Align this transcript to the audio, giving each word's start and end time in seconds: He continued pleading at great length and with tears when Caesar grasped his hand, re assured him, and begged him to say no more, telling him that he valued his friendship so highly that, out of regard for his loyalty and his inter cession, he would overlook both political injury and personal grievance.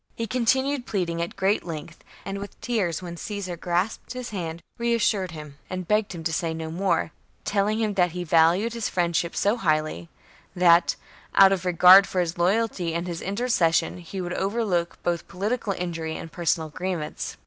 He 0.15 0.25
continued 0.25 0.87
pleading 0.87 1.21
at 1.21 1.35
great 1.35 1.63
length 1.63 2.03
and 2.25 2.39
with 2.39 2.59
tears 2.59 3.03
when 3.03 3.17
Caesar 3.17 3.55
grasped 3.55 4.13
his 4.13 4.31
hand, 4.31 4.61
re 4.79 4.95
assured 4.95 5.29
him, 5.29 5.59
and 5.69 5.87
begged 5.87 6.15
him 6.15 6.23
to 6.23 6.33
say 6.33 6.55
no 6.55 6.71
more, 6.71 7.11
telling 7.45 7.79
him 7.79 7.93
that 7.93 8.13
he 8.13 8.23
valued 8.23 8.73
his 8.73 8.89
friendship 8.89 9.35
so 9.35 9.57
highly 9.57 10.09
that, 10.55 10.95
out 11.35 11.51
of 11.51 11.65
regard 11.65 12.07
for 12.07 12.19
his 12.19 12.39
loyalty 12.39 12.95
and 12.95 13.05
his 13.05 13.21
inter 13.21 13.47
cession, 13.47 13.99
he 13.99 14.19
would 14.19 14.33
overlook 14.33 14.97
both 15.03 15.27
political 15.27 15.73
injury 15.73 16.17
and 16.17 16.31
personal 16.31 16.69
grievance. 16.69 17.37